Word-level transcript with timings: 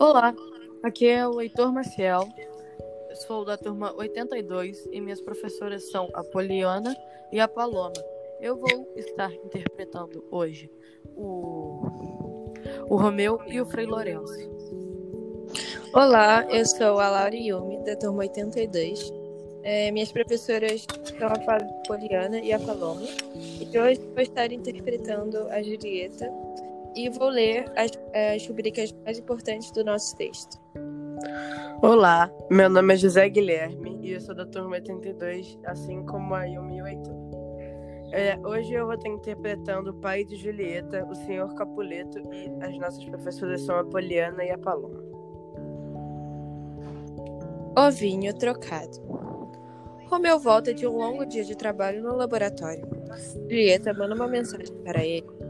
Olá, 0.00 0.32
aqui 0.80 1.08
é 1.08 1.26
o 1.26 1.40
Heitor 1.40 1.72
Maciel, 1.72 2.28
sou 3.26 3.44
da 3.44 3.56
turma 3.56 3.92
82 3.96 4.86
e 4.92 5.00
minhas 5.00 5.20
professoras 5.20 5.90
são 5.90 6.08
a 6.14 6.22
Poliana 6.22 6.96
e 7.32 7.40
a 7.40 7.48
Paloma. 7.48 8.00
Eu 8.40 8.56
vou 8.56 8.92
estar 8.94 9.32
interpretando 9.32 10.24
hoje 10.30 10.70
o, 11.16 11.82
o 12.88 12.96
Romeu 12.96 13.40
e 13.48 13.60
o 13.60 13.66
Frei 13.66 13.86
Lourenço. 13.86 14.32
Olá, 15.92 16.46
eu 16.48 16.64
sou 16.64 17.00
a 17.00 17.08
Laura 17.08 17.34
Yumi, 17.34 17.84
da 17.84 17.96
turma 17.96 18.20
82. 18.20 19.12
É, 19.64 19.90
minhas 19.90 20.12
professoras 20.12 20.86
são 21.18 21.26
a 21.26 21.88
Poliana 21.88 22.38
e 22.38 22.52
a 22.52 22.60
Paloma. 22.60 23.02
E 23.34 23.76
hoje 23.76 24.00
vou 24.14 24.22
estar 24.22 24.52
interpretando 24.52 25.48
a 25.48 25.60
Julieta 25.60 26.32
e 26.94 27.08
vou 27.08 27.28
ler 27.28 27.64
as, 27.76 27.90
as 28.34 28.46
rubricas 28.46 28.92
mais 29.04 29.18
importantes 29.18 29.70
do 29.70 29.84
nosso 29.84 30.16
texto. 30.16 30.58
Olá, 31.82 32.30
meu 32.50 32.68
nome 32.68 32.94
é 32.94 32.96
José 32.96 33.28
Guilherme 33.28 33.98
e 34.02 34.12
eu 34.12 34.20
sou 34.20 34.34
da 34.34 34.46
turma 34.46 34.76
82, 34.76 35.58
assim 35.64 36.04
como 36.04 36.34
a 36.34 36.44
Yumi 36.44 36.78
e 36.78 36.82
o 36.82 36.86
Heitor. 36.86 37.16
É, 38.10 38.38
hoje 38.42 38.72
eu 38.72 38.86
vou 38.86 38.94
estar 38.94 39.08
interpretando 39.08 39.90
o 39.90 39.94
pai 39.94 40.24
de 40.24 40.34
Julieta, 40.36 41.04
o 41.04 41.14
senhor 41.14 41.54
Capuleto, 41.54 42.18
e 42.32 42.50
as 42.64 42.76
nossas 42.78 43.04
professoras 43.04 43.60
são 43.60 43.78
a 43.78 43.84
Poliana 43.84 44.42
e 44.44 44.50
a 44.50 44.58
Paloma. 44.58 45.02
Ovinho 47.76 48.34
trocado. 48.34 49.06
Romeu 50.06 50.38
volta 50.38 50.72
de 50.72 50.86
um 50.86 50.96
longo 50.96 51.26
dia 51.26 51.44
de 51.44 51.54
trabalho 51.54 52.02
no 52.02 52.16
laboratório. 52.16 52.82
Julieta 53.42 53.92
manda 53.92 54.14
uma 54.14 54.26
mensagem 54.26 54.74
para 54.82 55.04
ele 55.04 55.47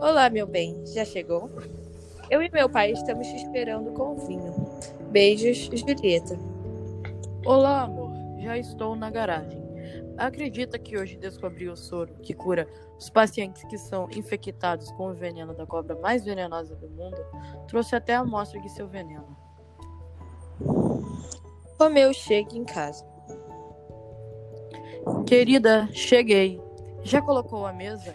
Olá, 0.00 0.30
meu 0.30 0.46
bem, 0.46 0.80
já 0.86 1.04
chegou? 1.04 1.50
Eu 2.30 2.40
e 2.40 2.48
meu 2.50 2.70
pai 2.70 2.92
estamos 2.92 3.26
te 3.26 3.34
esperando 3.34 3.90
com 3.90 4.14
vinho. 4.14 4.54
Beijos, 5.10 5.68
Julieta. 5.72 6.38
Olá, 7.44 7.82
amor, 7.82 8.12
já 8.38 8.56
estou 8.56 8.94
na 8.94 9.10
garagem. 9.10 9.60
Acredita 10.16 10.78
que 10.78 10.96
hoje 10.96 11.16
descobri 11.16 11.68
o 11.68 11.76
soro 11.76 12.14
que 12.22 12.32
cura 12.32 12.68
os 12.96 13.10
pacientes 13.10 13.64
que 13.64 13.76
são 13.76 14.08
infectados 14.14 14.88
com 14.92 15.10
o 15.10 15.14
veneno 15.14 15.52
da 15.52 15.66
cobra 15.66 15.96
mais 15.96 16.24
venenosa 16.24 16.76
do 16.76 16.88
mundo? 16.88 17.18
Trouxe 17.66 17.96
até 17.96 18.14
a 18.14 18.20
amostra 18.20 18.60
de 18.60 18.68
seu 18.68 18.86
veneno. 18.86 19.36
Romeu 21.76 22.14
chega 22.14 22.56
em 22.56 22.64
casa. 22.64 23.04
Querida, 25.26 25.88
cheguei. 25.92 26.60
Já 27.02 27.20
colocou 27.20 27.66
a 27.66 27.72
mesa? 27.72 28.14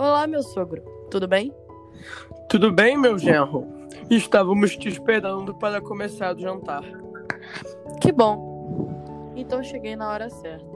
Olá, 0.00 0.28
meu 0.28 0.44
sogro. 0.44 0.80
Tudo 1.10 1.26
bem? 1.26 1.52
Tudo 2.48 2.72
bem, 2.72 2.96
meu 2.96 3.18
genro. 3.18 3.66
Estávamos 4.08 4.76
te 4.76 4.88
esperando 4.88 5.52
para 5.56 5.80
começar 5.80 6.36
o 6.36 6.38
jantar. 6.38 6.84
Que 8.00 8.12
bom. 8.12 9.32
Então 9.34 9.60
cheguei 9.60 9.96
na 9.96 10.08
hora 10.08 10.30
certa. 10.30 10.70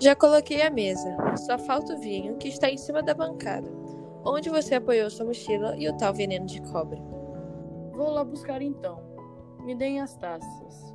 Já 0.00 0.14
coloquei 0.14 0.62
a 0.62 0.70
mesa. 0.70 1.16
Só 1.36 1.58
falta 1.58 1.94
o 1.94 1.98
vinho 1.98 2.36
que 2.36 2.46
está 2.46 2.70
em 2.70 2.78
cima 2.78 3.02
da 3.02 3.12
bancada, 3.12 3.68
onde 4.24 4.48
você 4.48 4.76
apoiou 4.76 5.10
sua 5.10 5.26
mochila 5.26 5.74
e 5.76 5.88
o 5.88 5.96
tal 5.96 6.14
veneno 6.14 6.46
de 6.46 6.62
cobra. 6.70 7.00
Vou 7.92 8.08
lá 8.08 8.22
buscar 8.22 8.62
então. 8.62 9.00
Me 9.64 9.74
deem 9.74 10.00
as 10.00 10.14
taças. 10.14 10.94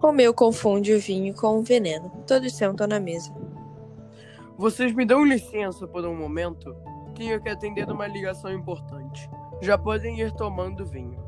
Romeu 0.00 0.32
confunde 0.32 0.94
o 0.94 0.98
vinho 0.98 1.34
com 1.34 1.58
o 1.58 1.62
veneno. 1.62 2.10
Todos 2.26 2.54
sentam 2.54 2.86
na 2.86 2.98
mesa. 2.98 3.30
Vocês 4.56 4.94
me 4.94 5.04
dão 5.04 5.24
licença 5.24 5.86
por 5.86 6.04
um 6.04 6.14
momento? 6.14 6.76
Tenho 7.16 7.40
que 7.40 7.48
atender 7.48 7.90
uma 7.90 8.06
ligação 8.06 8.52
importante. 8.52 9.28
Já 9.60 9.78
podem 9.78 10.20
ir 10.20 10.32
tomando 10.32 10.84
vinho. 10.84 11.22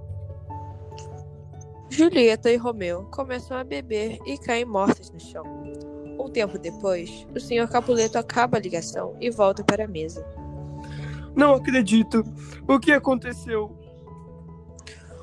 Julieta 1.88 2.50
e 2.50 2.56
Romeu 2.56 3.04
começam 3.12 3.56
a 3.56 3.64
beber 3.64 4.18
e 4.26 4.36
caem 4.36 4.64
mortas 4.64 5.10
no 5.10 5.20
chão. 5.20 5.44
Um 6.18 6.28
tempo 6.28 6.58
depois, 6.58 7.26
o 7.34 7.40
Sr. 7.40 7.68
Capuleto 7.70 8.18
acaba 8.18 8.56
a 8.56 8.60
ligação 8.60 9.16
e 9.20 9.30
volta 9.30 9.62
para 9.62 9.84
a 9.84 9.88
mesa. 9.88 10.26
Não 11.34 11.54
acredito! 11.54 12.24
O 12.68 12.78
que 12.78 12.92
aconteceu? 12.92 13.76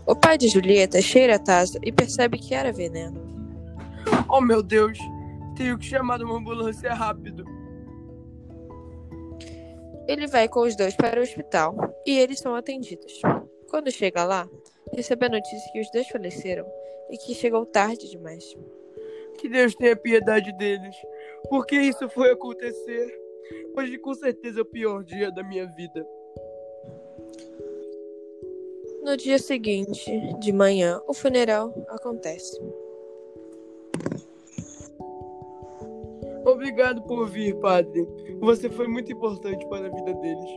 O 0.05 0.15
pai 0.15 0.37
de 0.37 0.47
Julieta 0.47 1.01
cheira 1.01 1.35
a 1.35 1.39
taça 1.39 1.79
e 1.83 1.91
percebe 1.91 2.37
que 2.37 2.53
era 2.53 2.71
veneno. 2.71 3.21
Oh 4.29 4.41
meu 4.41 4.63
Deus! 4.63 4.97
Tenho 5.55 5.77
que 5.77 5.85
chamar 5.85 6.21
uma 6.21 6.37
ambulância 6.37 6.93
rápido. 6.93 7.43
Ele 10.11 10.27
vai 10.27 10.49
com 10.49 10.59
os 10.59 10.75
dois 10.75 10.93
para 10.93 11.21
o 11.21 11.23
hospital 11.23 11.73
e 12.05 12.19
eles 12.19 12.39
são 12.39 12.53
atendidos. 12.53 13.21
Quando 13.69 13.89
chega 13.89 14.25
lá, 14.25 14.45
recebe 14.93 15.25
a 15.25 15.29
notícia 15.29 15.71
que 15.71 15.79
os 15.79 15.89
dois 15.89 16.05
faleceram 16.09 16.65
e 17.09 17.17
que 17.17 17.33
chegou 17.33 17.65
tarde 17.65 18.09
demais. 18.09 18.43
Que 19.37 19.47
Deus 19.47 19.73
tenha 19.73 19.95
piedade 19.95 20.51
deles. 20.57 20.93
Por 21.47 21.65
que 21.65 21.77
isso 21.77 22.09
foi 22.09 22.29
acontecer? 22.29 23.07
Hoje 23.73 23.97
com 23.99 24.13
certeza 24.13 24.59
é 24.59 24.63
o 24.63 24.65
pior 24.65 25.01
dia 25.01 25.31
da 25.31 25.43
minha 25.43 25.65
vida. 25.65 26.05
No 29.03 29.15
dia 29.15 29.39
seguinte, 29.39 30.11
de 30.41 30.51
manhã, 30.51 31.01
o 31.07 31.13
funeral 31.13 31.73
acontece. 31.87 32.59
Obrigado 36.45 37.01
por 37.03 37.27
vir, 37.27 37.55
padre. 37.59 38.07
Você 38.39 38.69
foi 38.69 38.87
muito 38.87 39.11
importante 39.11 39.65
para 39.67 39.87
a 39.87 39.89
vida 39.89 40.13
deles. 40.13 40.49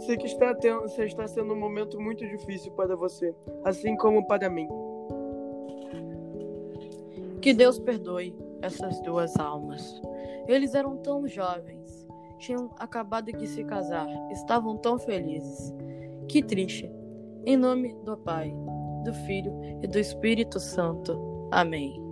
Sei 0.00 0.16
que 0.16 0.26
está, 0.26 0.54
tendo, 0.54 0.84
está 0.86 1.26
sendo 1.26 1.54
um 1.54 1.58
momento 1.58 2.00
muito 2.00 2.26
difícil 2.26 2.72
para 2.72 2.96
você, 2.96 3.34
assim 3.64 3.96
como 3.96 4.26
para 4.26 4.48
mim. 4.48 4.68
Que 7.40 7.52
Deus 7.52 7.78
perdoe 7.78 8.34
essas 8.62 9.00
duas 9.02 9.36
almas. 9.36 10.00
Eles 10.46 10.74
eram 10.74 10.96
tão 10.96 11.26
jovens, 11.26 12.06
tinham 12.38 12.70
acabado 12.78 13.32
de 13.32 13.46
se 13.46 13.64
casar, 13.64 14.08
estavam 14.32 14.76
tão 14.76 14.98
felizes. 14.98 15.72
Que 16.28 16.42
triste. 16.42 16.90
Em 17.44 17.56
nome 17.56 17.94
do 18.04 18.16
Pai, 18.16 18.54
do 19.04 19.12
Filho 19.26 19.52
e 19.82 19.86
do 19.86 19.98
Espírito 19.98 20.60
Santo. 20.60 21.48
Amém. 21.50 22.11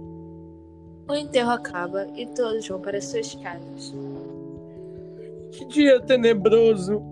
O 1.11 1.15
enterro 1.17 1.51
acaba 1.51 2.07
e 2.15 2.25
todos 2.25 2.69
vão 2.69 2.81
para 2.81 3.01
suas 3.01 3.35
casas. 3.35 3.93
Que 5.51 5.65
dia 5.65 6.01
tenebroso! 6.01 7.03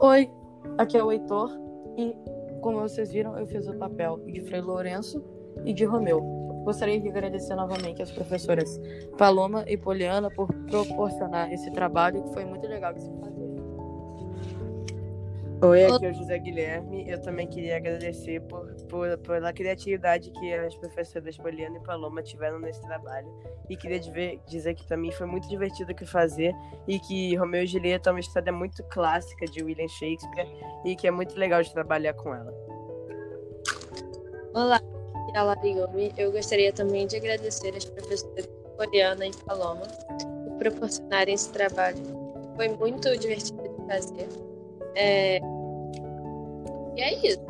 Oi, 0.00 0.30
aqui 0.78 0.96
é 0.96 1.04
o 1.04 1.12
Heitor 1.12 1.50
e, 1.98 2.16
como 2.62 2.80
vocês 2.80 3.12
viram, 3.12 3.38
eu 3.38 3.46
fiz 3.46 3.68
o 3.68 3.74
papel 3.74 4.20
de 4.24 4.40
Frei 4.40 4.62
Lourenço 4.62 5.22
e 5.66 5.74
de 5.74 5.84
Romeu. 5.84 6.22
Gostaria 6.64 6.98
de 6.98 7.10
agradecer 7.10 7.54
novamente 7.54 8.00
às 8.00 8.10
professoras 8.10 8.80
Paloma 9.18 9.66
e 9.66 9.76
Poliana 9.76 10.30
por 10.30 10.48
proporcionar 10.70 11.52
esse 11.52 11.70
trabalho 11.72 12.22
que 12.22 12.32
foi 12.32 12.46
muito 12.46 12.66
legal 12.66 12.94
de 12.94 13.02
se 13.02 13.10
fazer. 13.20 13.39
Oi, 15.62 15.84
aqui 15.84 16.06
é 16.06 16.10
o 16.10 16.14
José 16.14 16.38
Guilherme. 16.38 17.04
Eu 17.06 17.20
também 17.20 17.46
queria 17.46 17.76
agradecer 17.76 18.40
por, 18.42 18.66
por, 18.88 19.18
pela 19.18 19.52
criatividade 19.52 20.30
que 20.30 20.54
as 20.54 20.74
professoras 20.74 21.36
Poliana 21.36 21.76
e 21.76 21.80
Paloma 21.82 22.22
tiveram 22.22 22.58
nesse 22.58 22.80
trabalho. 22.80 23.28
E 23.68 23.76
queria 23.76 24.00
dizer 24.48 24.74
que 24.74 24.86
também 24.86 25.12
foi 25.12 25.26
muito 25.26 25.46
divertido 25.50 25.94
que 25.94 26.06
fazer 26.06 26.54
e 26.88 26.98
que 26.98 27.36
Romeu 27.36 27.62
e 27.62 27.66
Julieta 27.66 28.08
é 28.08 28.12
uma 28.12 28.20
história 28.20 28.50
muito 28.50 28.82
clássica 28.84 29.44
de 29.44 29.62
William 29.62 29.86
Shakespeare 29.88 30.48
e 30.82 30.96
que 30.96 31.06
é 31.06 31.10
muito 31.10 31.38
legal 31.38 31.62
de 31.62 31.70
trabalhar 31.74 32.14
com 32.14 32.34
ela. 32.34 32.54
Olá, 34.54 34.76
aqui 34.76 35.32
é 35.34 35.38
a 35.38 35.42
Lariomi. 35.42 36.10
Eu 36.16 36.32
gostaria 36.32 36.72
também 36.72 37.06
de 37.06 37.16
agradecer 37.16 37.76
às 37.76 37.84
professoras 37.84 38.48
Poliana 38.78 39.26
e 39.26 39.36
Paloma 39.44 39.82
por 39.82 40.58
proporcionarem 40.58 41.34
esse 41.34 41.52
trabalho. 41.52 42.02
Foi 42.56 42.68
muito 42.68 43.14
divertido 43.18 43.62
de 43.62 43.86
fazer. 43.86 44.49
É... 44.94 45.38
E 46.96 47.00
é 47.00 47.26
isso. 47.26 47.40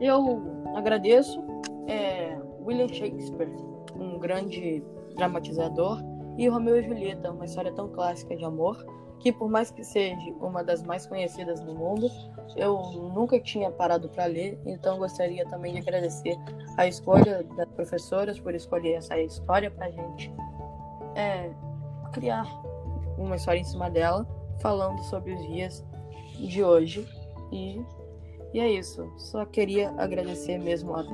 Eu 0.00 0.42
agradeço 0.74 1.42
é, 1.86 2.38
William 2.64 2.88
Shakespeare, 2.88 3.50
um 3.94 4.18
grande 4.18 4.82
dramatizador, 5.16 6.02
e 6.38 6.48
Romeu 6.48 6.78
e 6.78 6.82
Julieta, 6.82 7.30
uma 7.30 7.44
história 7.44 7.72
tão 7.72 7.88
clássica 7.88 8.34
de 8.34 8.44
amor, 8.44 8.82
que 9.18 9.30
por 9.30 9.50
mais 9.50 9.70
que 9.70 9.84
seja 9.84 10.32
uma 10.40 10.64
das 10.64 10.82
mais 10.82 11.06
conhecidas 11.06 11.60
do 11.60 11.74
mundo, 11.74 12.10
eu 12.56 12.80
nunca 13.14 13.38
tinha 13.38 13.70
parado 13.70 14.08
para 14.08 14.24
ler, 14.24 14.58
então 14.64 14.98
gostaria 14.98 15.44
também 15.46 15.74
de 15.74 15.80
agradecer 15.80 16.38
a 16.78 16.86
escolha 16.86 17.44
das 17.56 17.68
professoras 17.72 18.40
por 18.40 18.54
escolher 18.54 18.94
essa 18.94 19.20
história 19.20 19.70
para 19.70 19.90
gente 19.90 20.32
é, 21.14 21.50
criar 22.12 22.46
uma 23.18 23.36
história 23.36 23.60
em 23.60 23.64
cima 23.64 23.90
dela 23.90 24.26
falando 24.60 25.02
sobre 25.04 25.32
os 25.32 25.46
dias 25.48 25.84
de 26.38 26.62
hoje. 26.62 27.06
E, 27.52 27.80
e 28.54 28.60
é 28.60 28.70
isso. 28.70 29.10
Só 29.18 29.44
queria 29.44 29.90
agradecer 29.98 30.58
mesmo 30.58 30.94
a. 30.94 31.04